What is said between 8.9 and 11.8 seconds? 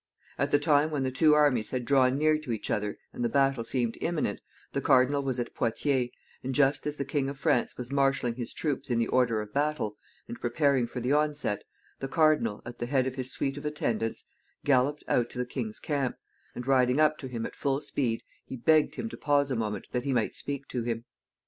the order of battle, and preparing for the onset,